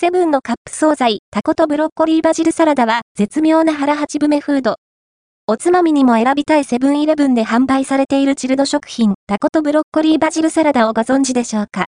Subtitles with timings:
[0.00, 4.76] セブンのカップ惣菜、タコとブロッコリーバジルサラダは絶妙な腹八分目フード。
[5.46, 11.84] おつまみにも選びたいセブンイレブンで販売されているチルド食品、タコとブロッコリーバジルサラダをご存知でしょうか。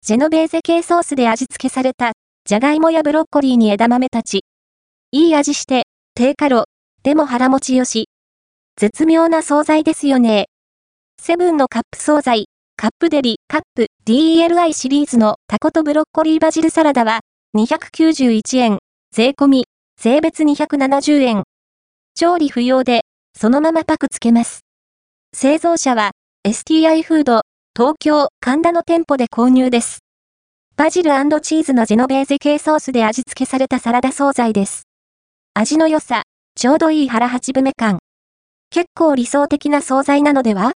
[0.00, 2.12] ジェノベーゼ系ソースで味付けされた、
[2.46, 4.46] じゃがいもやブロッコリーに枝豆たち。
[5.12, 5.82] いい味して、
[6.14, 6.64] 低カロ、
[7.02, 8.08] でも腹持ちよし。
[8.78, 10.46] 絶妙な惣菜ですよね。
[11.20, 12.46] セブンのカップ惣菜、
[12.78, 17.20] カップデリ、カップ、DELI シリーズのタコとブロッコリーバジルサラダは、
[17.56, 18.78] 291円、
[19.12, 19.66] 税込み、
[19.96, 21.44] 税別270円。
[22.16, 23.02] 調理不要で、
[23.38, 24.62] そのままパクつけます。
[25.32, 26.10] 製造者は、
[26.44, 27.42] STI フード、
[27.76, 30.00] 東京、神田の店舗で購入です。
[30.76, 31.10] バジル
[31.42, 34.88] チーズのジェノベーゼ系ソースで味付けされたサラダ惣菜です。
[35.54, 36.24] 味の良さ、
[36.56, 38.00] ちょうどいい腹八分目感。
[38.70, 40.72] 結構理想的な惣菜なのでは？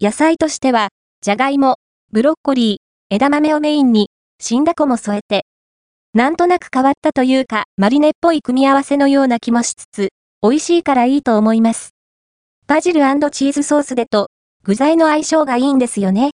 [0.00, 0.88] 野菜としては、
[1.20, 1.76] じゃがいも、
[2.12, 4.08] ブロッコリー、枝豆をメインに、
[4.40, 5.44] 死んだ子も添えて。
[6.18, 10.08] なんとなく変わったというか、マリネっぽい組み合わせのような気もしつつ、
[10.42, 11.90] 美味しいからいいと思います。
[12.66, 14.28] バジルチーズソースでと、
[14.64, 16.30] 具材の相性がいいんですよね。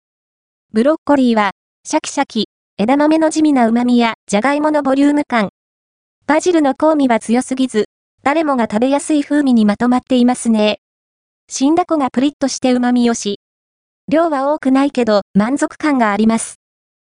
[0.72, 1.50] ブロッコリーは、
[1.86, 2.46] シャキシャキ、
[2.78, 5.50] 枝豆の地味な旨味や、じゃがいものボリューム感。
[6.26, 7.84] バジルの香味は強すぎず、
[8.22, 10.78] 誰もが食べやすい風味にまとまっていますね。
[11.50, 13.38] 死んだ子がプリッとして旨味よし、
[14.10, 16.54] 量は多くないけど満足感があります。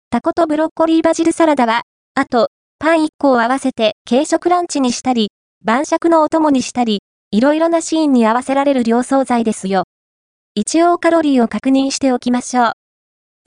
[0.10, 2.50] タコとブロッコリーバジルサラダは、あと、
[2.88, 9.84] パン1個を合わせて軽食ランチにしたり、晩酌のお供にしたり、いろいろなシーンに合わせられる量惣菜ですよ。
[10.56, 12.72] 一応カロリーを確認しておきましょう。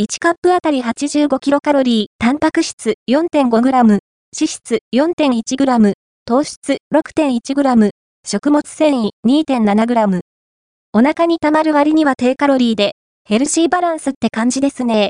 [0.02, 4.00] 1カップあたり85キロカロリー、タンパク質 4.5g、脂
[4.34, 5.92] 質 4.1g、
[6.26, 7.90] 糖質 6.1g、
[8.26, 10.20] 食物繊維 2.7g。
[10.92, 12.92] お腹に溜まる割には低カロリーで
[13.26, 15.08] ヘルシーバランスって感じですね。